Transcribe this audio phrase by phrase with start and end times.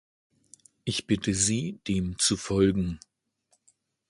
[0.83, 2.99] Ich bitte Sie, dem zu folgen.